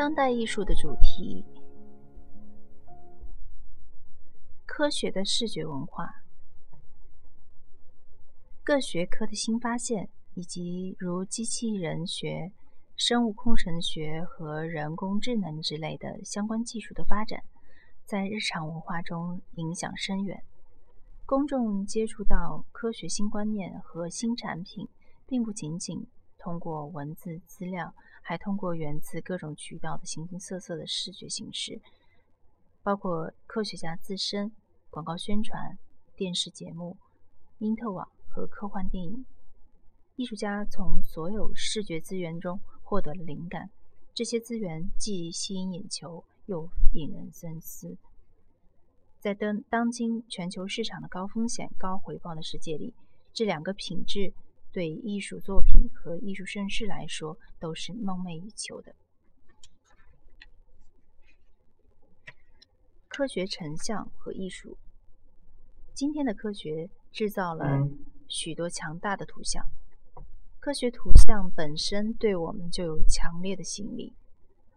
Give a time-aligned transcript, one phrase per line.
[0.00, 1.44] 当代艺术的主题：
[4.64, 6.22] 科学的视觉文化，
[8.64, 12.50] 各学科的新发现，以及如机器人学、
[12.96, 17.44] 生物工程学和人工智能之类的相关技术的发展，
[18.06, 20.42] 在日常文化中影响深远。
[21.26, 24.88] 公众接触到科学新观念和新产品，
[25.26, 26.06] 并不仅仅
[26.38, 27.94] 通过文字资料。
[28.22, 31.80] 还通过源自各种渠道的形形色色的视觉形式，
[32.82, 34.52] 包括科学家自身、
[34.88, 35.78] 广告宣传、
[36.14, 36.96] 电视节目、
[37.58, 39.24] 因特网和科幻电影。
[40.16, 43.70] 艺术家从所有视觉资源中获得了灵感，
[44.14, 47.96] 这些资源既吸引眼球，又引人深思。
[49.18, 52.94] 在当当今全球市场的高风险高回报的世界里，
[53.32, 54.32] 这两个品质。
[54.72, 58.94] 对艺术作品和艺术盛世来说，都是梦寐以求的。
[63.08, 64.78] 科学成像和艺术，
[65.92, 67.88] 今天的科学制造了
[68.28, 69.66] 许多强大的图像。
[70.60, 74.14] 科学图像本身对我们就有强烈的吸引力，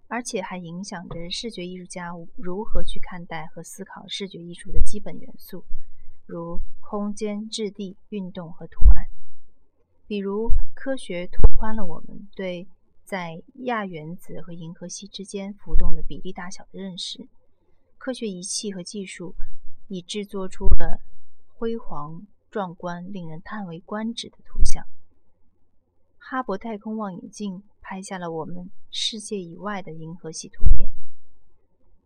[0.08, 5.64] 而且还影响着视觉艺术家如何去看待和思考视觉艺术的基本元素，
[6.26, 9.08] 如空间、质地、运动和图案。
[10.06, 12.68] 比如，科学拓宽了我们对
[13.04, 17.28] 在亚原子和银河系之间浮动的比例大小的认识。
[17.98, 19.34] 科学仪器和技术
[19.88, 21.00] 已制作出了
[21.56, 24.86] 辉煌、壮观、令人叹为观止的图像。
[26.18, 30.90] 哈勃太空望远镜拍下了我们世界以外的银河系图片。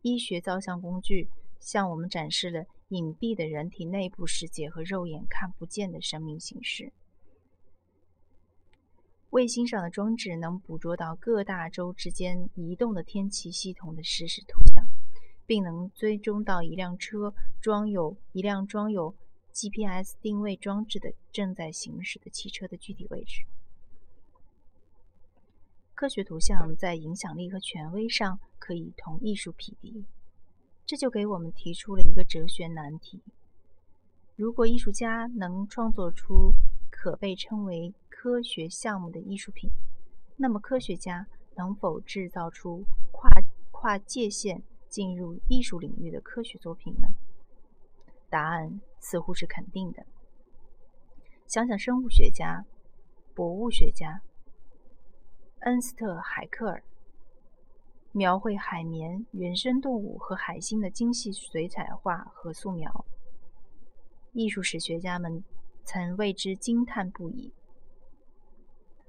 [0.03, 6.93] 医学造像工具向我们展示了隐蔽的人体内部世界和肉眼看不见的生命形式。
[9.31, 14.87] 卫星上的装置能捕捉到各大洲之间移动的天气系统的实时图像，
[15.45, 19.13] 并能追踪到一辆车装有一辆装有
[19.53, 23.43] GPS 定位装置的正在行驶的汽车的具体位置。
[25.93, 30.05] 科学图像在影响力和权威上可以同艺术匹敌，
[30.85, 33.19] 这就给我们提出了一个哲学难题：
[34.35, 36.53] 如果艺术家能创作出
[36.97, 39.69] 可被称为科学项目的艺术品，
[40.35, 43.29] 那么科学家能否制造出跨
[43.71, 47.09] 跨界限进入艺术领域的科学作品呢？
[48.29, 50.07] 答案似乎是肯定的。
[51.45, 52.65] 想想生物学家、
[53.35, 54.21] 博物学家
[55.59, 56.83] 恩斯特·海克尔，
[58.11, 63.05] 描绘海绵、原生动物和海星的精细水彩画和素描，
[64.33, 65.43] 艺术史学家们
[65.87, 67.53] 曾为之惊叹不已。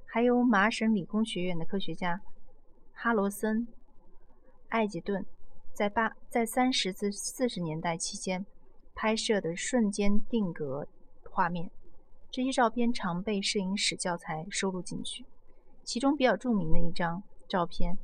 [0.07, 2.21] 还有麻省理工学院的科学家
[2.93, 3.67] 哈罗森·
[4.69, 5.27] 艾吉顿，
[5.75, 8.47] 在八在三十至四十年代期间
[8.95, 10.87] 拍摄的瞬间定格
[11.29, 11.69] 画面，
[12.31, 15.27] 这些照片常被摄影史教材收录进去。
[15.83, 17.99] 其中比较著名的一张照片，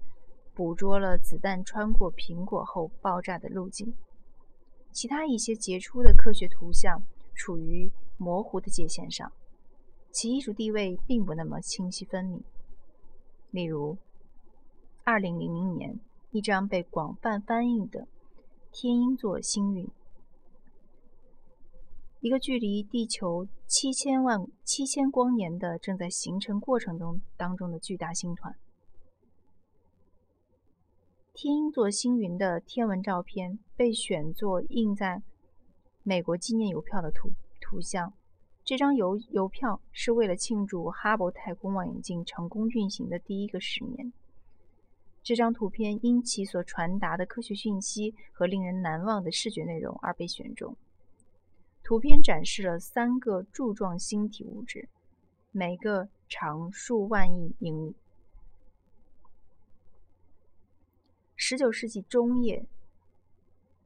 [0.53, 3.95] 捕捉了子弹穿过苹果后爆炸的路径。
[4.91, 7.03] 其他一些杰出的科学图像
[7.35, 9.33] 处于模糊的界限上。
[10.11, 12.45] 其艺术地位并不那么清晰分明。
[13.51, 13.97] 例如
[15.05, 15.99] ，2000年
[16.31, 18.07] 一张被广泛翻译的
[18.71, 19.89] 天鹰座星云，
[22.21, 28.57] 一个距离地球七千万七千光年的正在形成过程中当中的巨大星团。
[31.33, 35.23] 天鹰座星云的天文照片被选作印在
[36.05, 37.31] 美国纪念邮票的图
[37.75, 38.13] 图像。
[38.65, 44.13] 这张邮邮票是为了庆祝哈勃太空望远镜成功运行的第一个十年。
[45.25, 50.77] 这张图片因其所传达的科学讯息和令人难忘的视觉内容而被选中。
[51.83, 54.89] 图片展示了三个柱状星体物质，
[55.51, 57.97] 每个长数万亿英里。
[61.35, 62.65] 十九世纪中叶，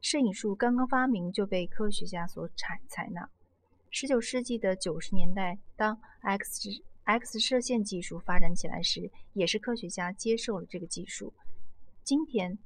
[0.00, 3.28] 摄影术刚刚发明就被科学家所采采纳。
[3.90, 11.32] 十九世纪的九十年代，当 X X 射线技术发展起来时，也是科学家接受了这个技术。
[12.04, 12.58] 今天，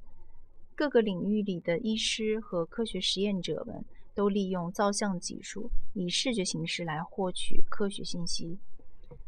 [0.75, 8.59] 各个领域里的医师和科学实验者们都利用照相技术，以视觉形式来获取科学信息。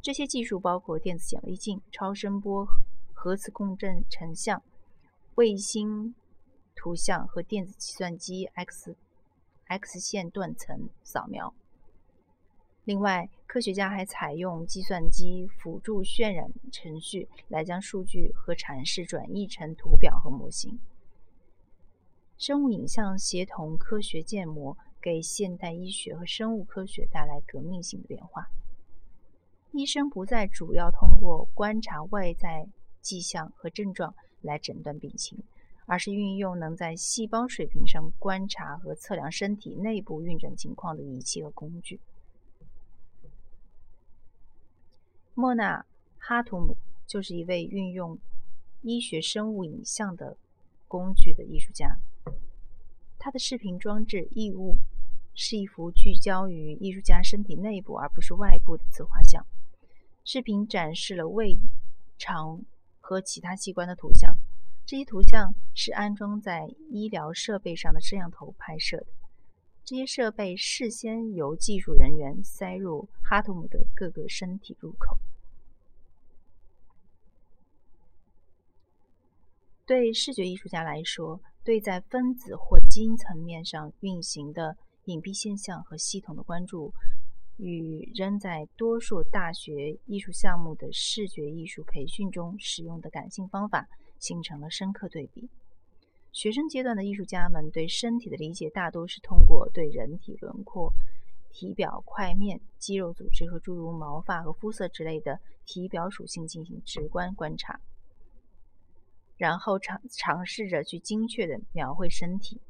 [0.02, 2.68] 这些技术包括电子显微镜、超声波、
[3.14, 4.62] 核磁共振成像、
[5.36, 6.14] 卫星
[6.76, 8.96] 图像和电子计算机 X
[9.68, 11.54] X 线断层扫描。
[12.86, 20.80] 另外，科学家还采用计算机辅助渲染程序来将数据和阐释转译成图表和模型。
[22.38, 28.48] 生物影像协同科学建模，给现代医学和生物科学带来革命性的变化。
[29.72, 32.68] 医生不再主要通过观察外在
[33.02, 35.40] 迹象和症状来诊断病情，
[35.88, 42.00] 而是运用能在细胞水平上观察和测量身体内部运转情况的仪器和工具。
[45.38, 45.82] 莫纳·
[46.18, 48.18] 哈图姆就是一位运用
[48.82, 50.38] 医学生物影像的
[50.88, 51.98] 工具的艺术家。
[53.20, 54.76] 他的视频装置《异物》
[55.36, 59.46] 是一幅聚焦于艺术家身体内部而不是外部的自画像。
[60.24, 61.60] 视频展示了胃、
[62.18, 62.62] 肠
[63.02, 64.38] 和其他器官的图像。
[64.86, 69.08] 这些图像是安装在医疗设备上的摄像头拍摄的。
[69.84, 75.20] 这些设备事先由技术人员塞入哈图姆的各个身体入口。
[79.88, 86.92] 对视觉艺术家来说，对在分子或基因层面上运行的隐蔽现象和系统的关注，
[87.58, 93.88] 与仍在多数大学艺术项目的视觉艺术培训中使用的感性方法
[94.18, 95.48] 形成了深刻对比。
[96.32, 100.92] 学生阶段的艺术家们对身体的理解大多是通过对人体轮廓、
[101.52, 107.80] 体表块面、肌肉组织和诸如毛发和肤色之类的体表属性进行直观观察，
[109.38, 112.62] 然后尝尝试着去精确地描绘身体。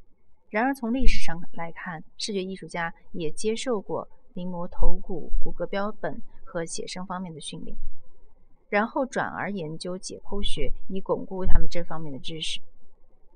[0.50, 7.75] 然而，从历史上来看，视觉艺术家也接受过临摹头骨、骨骼标本和写生方面的训练，
[8.69, 12.62] 然后转而研究解剖学，以巩固他们这方面的知识。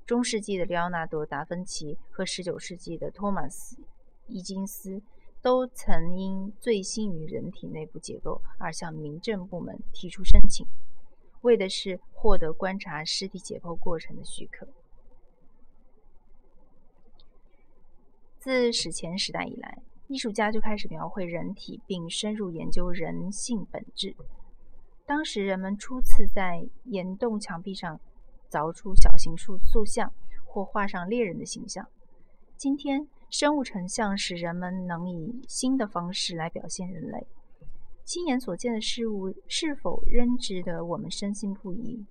[0.06, 3.76] 中世纪的列奥纳多·达芬奇和19世纪的托马斯·
[4.26, 5.02] 伊金斯
[5.42, 10.66] 都曾因醉心于人体内部结构而向民政部门提出申请，
[11.42, 14.68] 为的是获得观察尸体解剖过程的许可。
[18.38, 24.16] 自史前时代以来，艺术家就开始描绘人体，并深入研究人性本质。
[25.06, 28.00] 当时，人们初次在岩洞墙壁上。
[28.50, 30.12] 凿出小型塑塑像，
[30.44, 31.86] 或画上猎人的形象。
[32.56, 37.28] 今天，生物成像使人们能以新的方式来表现人类。
[38.12, 42.04] 亲眼所见的事物是否仍值得我们深信不疑？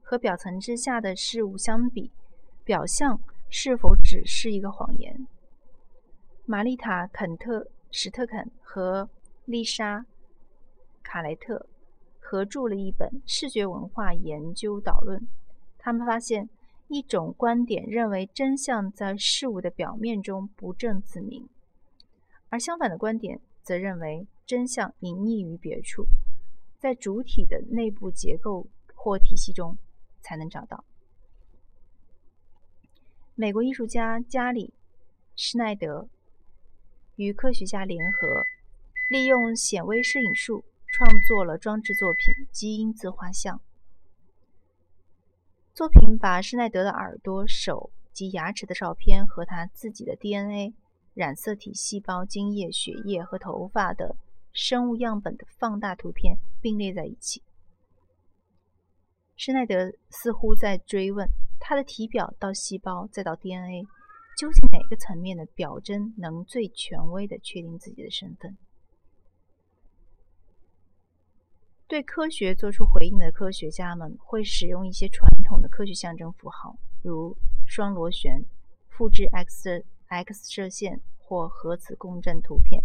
[0.00, 2.12] 和表层之下的事物相比，
[2.62, 3.20] 表象
[3.50, 5.26] 是否只是一个谎言？
[6.44, 9.10] 玛丽塔·肯特·史特肯和
[9.46, 9.98] 丽莎·
[11.02, 11.66] 卡莱特
[12.20, 15.18] 合著了一本《视觉文化研究导论》。
[15.76, 16.48] 他们发现，
[16.86, 21.48] 一种观点认为真相在事物的表面中不证自明，
[22.48, 26.06] 而相反的观点则认为真相隐匿于别处，
[26.78, 29.76] 在主体的内部结构或体系中
[30.20, 30.84] 才能找到。
[33.34, 34.68] 美国艺术家加里·
[35.34, 36.08] 施耐德
[37.16, 38.28] 与科学家联合，
[39.10, 43.58] 利用显微摄影术创作了装置作品《基因自画像》。
[45.74, 50.72] 作品把施耐德的耳朵、手及牙齿的照片和他自己的 DNA、
[51.12, 54.16] 染色体细胞、精液、血液和头发的
[54.56, 57.42] 生物样本的放大图片并列在一起。
[59.36, 61.28] 施耐德似乎在追问：
[61.60, 63.86] 他的体表到细胞再到 DNA，
[64.38, 68.56] 究竟哪个层面的表征能最权威的确定自己的身份？
[71.86, 77.36] 对科学做出回应的科学家们会使用一些传统的科学象征符号，如
[77.66, 78.42] 双螺旋、
[78.88, 82.82] 复制 X X 射线或核磁共振图片，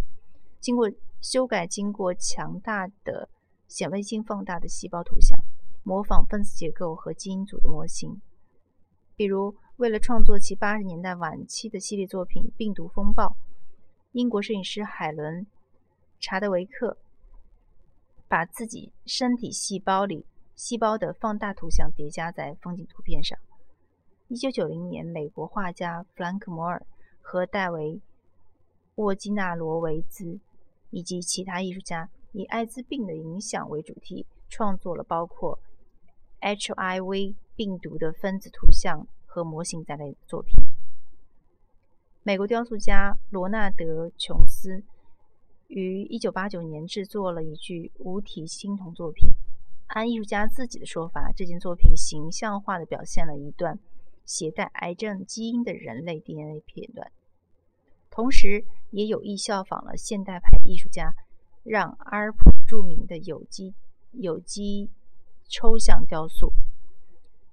[0.62, 0.88] 经过
[1.20, 3.28] 修改、经过强大的
[3.68, 5.38] 显微镜放大的细胞图像，
[5.82, 8.22] 模仿分子结构和基因组的模型。
[9.16, 13.26] 比如，为了创作其八十年代晚期的系列作品《病毒风暴》，
[14.12, 15.42] 英国摄影师海伦·
[16.18, 16.96] 查德维克。
[18.28, 23.38] 把自己身体细胞里细胞的放大图像叠加在风景图片上。
[24.28, 26.86] 一九九零年，美国画家弗兰克·摩尔
[27.20, 27.96] 和戴维·
[28.94, 30.40] 沃基纳罗维兹
[30.92, 35.58] 以及其他艺术家以艾滋病的影响为主题，创作了包括
[36.40, 40.54] HIV 病毒的分子图像和模型在内的作品。
[42.22, 44.84] 美国雕塑家罗纳德·琼斯。
[45.74, 49.26] 于1989年制作了一具无体青铜作品。
[49.86, 53.78] 按艺术家自己的说法，这件作品形象化地表现了一段
[54.26, 57.10] 携带癌症基因的人类 DNA 片段。
[58.10, 61.12] 同时，也有意效仿了现代派艺术家
[61.64, 63.74] 让阿尔普著名的有机
[64.12, 64.90] 有机
[65.48, 66.52] 抽象雕塑。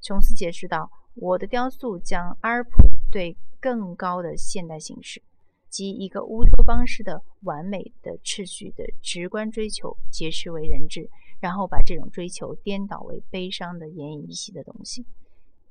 [0.02, 2.70] 琼斯解释道：“我的雕塑将阿尔普
[3.12, 5.22] 对更高的现代形式，
[5.70, 15.06] 即一个乌托邦式的完美的秩序的直观追求，解释为人质，然后把这种追求颠倒为悲伤的奄奄一息的东西，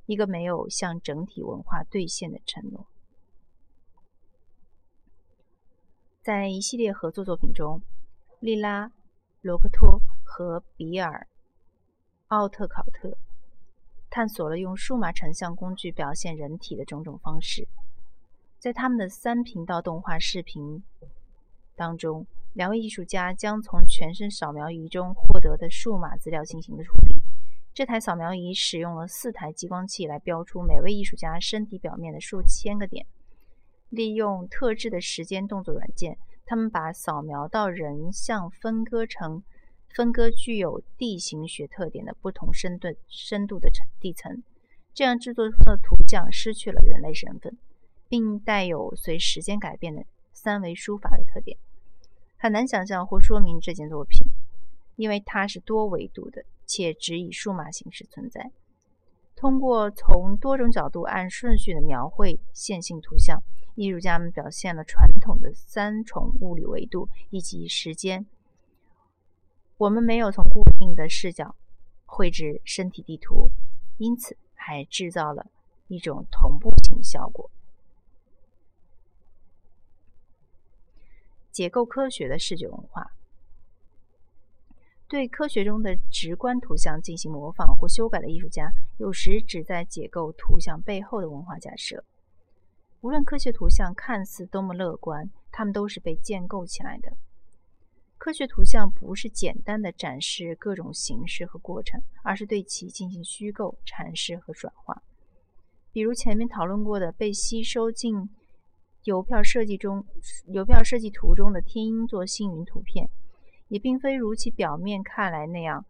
[0.05, 2.87] 一个没有向整体文化兑现的承诺。”
[6.21, 7.81] 在一系列合作作品中，
[8.41, 8.87] 利拉·
[9.41, 11.27] 罗克托和比尔·
[12.27, 13.17] 奥特考特。
[14.09, 17.67] 探索了用数码成像工具表现人体的种种方式。
[18.57, 20.83] 在他们的三频道动画视频
[21.75, 27.15] 当中，两位艺术家将从全身扫描仪中获得的数码资料进行了处理。
[27.73, 33.05] 这台扫描仪使用了四台激光器来标出每位艺术家身体表面的数千个点。
[33.89, 39.43] 利用特制的时间动作软件，他们把扫描到人像分割成。
[39.91, 44.43] 分割具有地形学特点的不同深度深度的层地层，
[44.93, 47.57] 这样制作出的图像失去了人类身份，
[48.07, 51.57] 并带有随时间改变的三维书法的特点。
[52.37, 54.27] 很难想象或说明这件作品，
[54.95, 58.51] 因为它是多维度的，且只以数码形式存在。
[59.39, 63.41] 通过从多种角度按顺序的描绘线性图像，
[63.73, 68.25] 艺术家们表现了传统的三重物理维度以及时间。
[69.77, 71.55] 我们没有从固定的视角
[72.05, 73.49] 绘制身体地图，
[73.97, 75.47] 因此还制造了
[75.87, 77.49] 一种同步性效果。
[81.49, 83.13] 结构科学的视觉文化
[85.09, 92.05] 对科学中的直观图像进行模仿或修改的艺术家，有时旨在解构图像背后的文化假设。
[93.01, 97.11] 无论科学图像看似多么乐观，它们都是被建构起来的。
[98.19, 105.01] 科学图像不是简单的展示各种形式和过程，而是对其进行虚构、阐释和转化。
[105.91, 108.29] 比如前面讨论过的被吸收进
[109.05, 110.05] 邮票设计中、
[110.49, 113.09] 邮票设计图中的天鹰座星云图片，
[113.69, 115.85] 也并非如其表面看来那样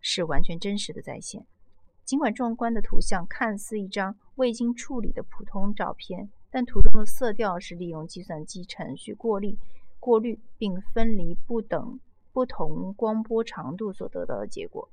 [0.00, 1.44] 是完全真实的再现。
[2.04, 9.58] 尽管壮观的图像看似一张未经处理的普通照片，但图中的色调是利用计算机程序过滤。
[9.98, 11.98] 过滤并分离不等
[12.32, 14.88] 不同光波长度所得到的结果。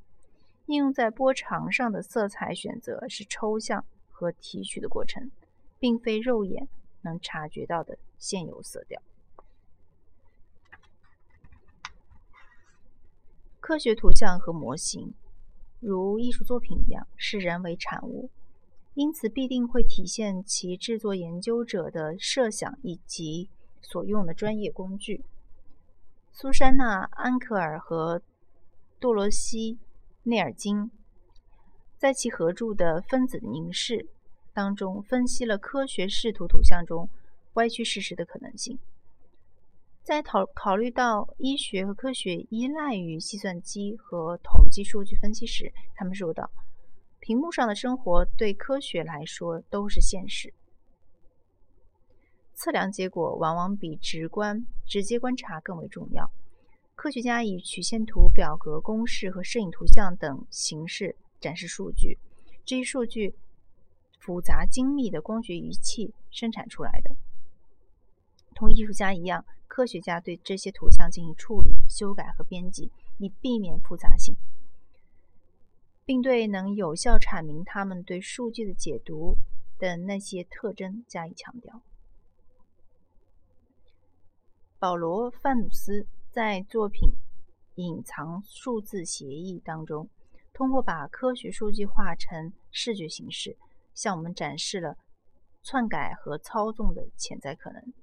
[0.65, 5.29] 应用在波长上的色彩选择是抽象和提取的过程，
[5.77, 6.67] 并非肉眼
[7.01, 8.99] 能察觉到的现有色调。
[13.63, 15.13] 科学图像和模型，
[15.79, 18.29] 如艺术作品一样，是人为产物，
[18.93, 23.50] 因此必定会体现其制作研究者的设想以及。
[23.86, 25.24] 所用的专业工具。
[26.32, 28.22] 苏珊娜·安克尔和
[28.98, 29.75] 多罗西·
[30.24, 30.89] 内尔金
[31.98, 33.98] 在其合著的《分子凝视》
[34.53, 37.10] 当中分析了科学视图图像中
[37.55, 38.79] 歪曲事实的可能性。
[40.03, 46.51] 在考考虑到医学和科学依赖于计算机和统计数据分析时，他们说道
[47.22, 50.53] ：“屏幕上的生活对科学来说都是现实。”
[52.53, 56.29] 测量结果往往比直观、直接观察更为重要。
[56.95, 62.19] 科学家以曲线图、表格、公式和摄影图像等形式展示数据，
[62.65, 63.33] 这些数据
[64.19, 67.15] 复杂精密的光学仪器生产出来的。
[68.53, 74.36] 同艺术家一样，科学家对这些图像进行处理、修改和编辑，以避免复杂性，
[76.05, 79.36] 并对能有效阐明他们对数据的解读
[79.79, 81.81] 的那些特征加以强调。
[84.79, 87.10] 保罗·范努斯在作品
[87.75, 90.10] 《隐藏数字协议》当中，
[90.51, 93.57] 通过把科学数据化成视觉形式，
[93.93, 94.98] 向我们展示了
[95.63, 97.93] 篡改和操纵的潜在可能。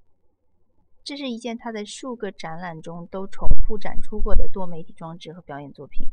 [1.02, 6.06] 这是一件他在数个展览中都重复展出过的多媒体装置和表演作品。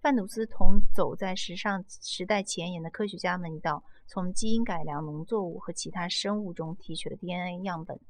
[0.00, 8.00] 范努斯同走在时尚时代前沿的科学家们一道，从基因改良农作物和其他生物中提取了 DNA 样本。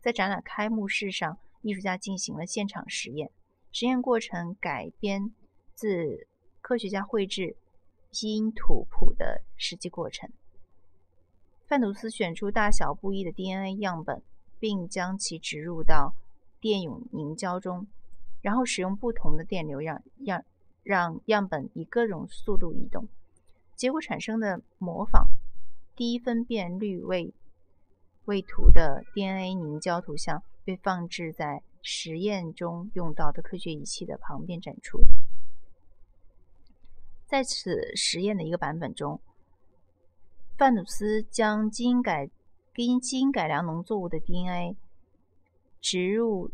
[0.00, 3.30] 在展览开幕式上，艺术家进行了现场实验。
[3.70, 5.32] 实验过程改编
[5.74, 6.26] 自
[6.60, 7.56] 科学家绘制
[8.10, 10.28] 基因图谱的实际过程。
[11.66, 14.22] 范努斯选出大小不一的 DNA 样本，
[14.62, 16.14] 并将其植入到
[16.60, 17.88] 电泳凝胶中，
[18.40, 20.44] 然后使用不同的电流让让
[20.84, 23.08] 让样本以各种速度移动。
[23.74, 25.30] 结果产生的模仿
[25.96, 27.34] 低分辨率位
[28.26, 35.00] 位图的 DNA 凝胶图像被放置在实验中用到的科学仪器的旁边展出。
[37.26, 39.20] 在此实验的一个版本中，
[40.56, 42.30] 范努斯将基因改
[42.74, 44.76] 基因改良农作物的 DNA
[45.80, 46.50] 植入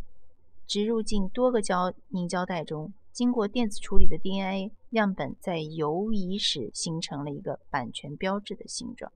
[0.66, 9.12] 植入进多个胶凝胶带中，经过电子处理的 DNA 样本在游移时形成了一个版权标志的形状。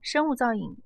[0.00, 0.78] 生物造影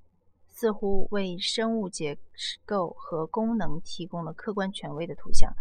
[0.48, 2.18] 似乎为生物结
[2.64, 5.54] 构和功能提供了客观权威的图像。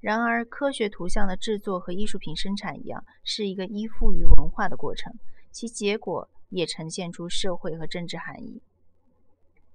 [0.00, 5.14] 然而，科学图像的制作和艺术品生产一样，是一个依附于文化的过程，
[5.50, 8.62] 其结果也呈现出社会和政治含义。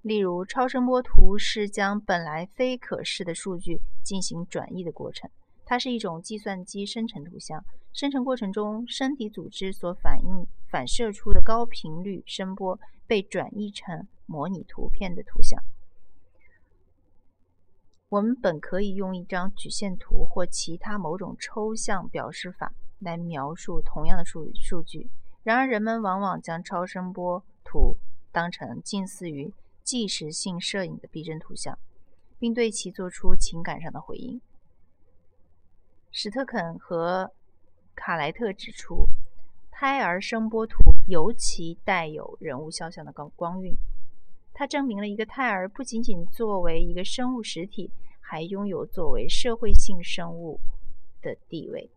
[0.02, 5.30] 例如，超声波图是将本来非可视的数据进行转译的过程，
[5.66, 7.66] 它是一种计算机生成图像。
[7.92, 15.62] 生成过程中，身体组织所反映反射出的高频率声波被转译成模拟图片的图像。
[18.10, 25.10] 我们本可以用一张曲线图或其他某种抽象表示法来描述同样的数数据，
[25.48, 27.96] 然而人们往往将超声波图
[28.34, 31.80] 当成近似于即时性摄影的逼真图像，
[32.38, 34.42] 并对其做出情感上的回应。
[36.12, 37.32] 史特肯和
[37.96, 39.08] 卡莱特指出，
[39.72, 43.74] 胎儿声波图尤其带有人物肖像的光光晕。
[44.54, 47.90] 它证明了一个胎儿不仅仅作为一个生物实体，
[48.20, 50.60] 还拥有作为社会性生物
[51.22, 51.90] 的地位。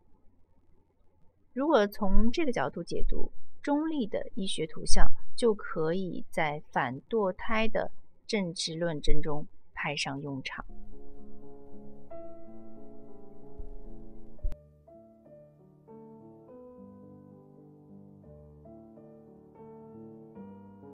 [1.60, 7.90] 如果从这个角度解读，中立的医学图像就可以在反堕胎的
[8.26, 10.64] 政治论争中派上用场。